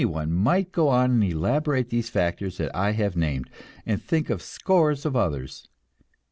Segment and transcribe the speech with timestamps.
[0.01, 3.51] Anyone might go on and elaborate these factors that I have named,
[3.85, 5.67] and think of scores of others.